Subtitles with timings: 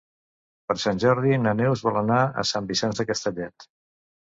[0.71, 3.71] Per Sant Jordi na Neus vol anar a Sant Vicenç de Castellet.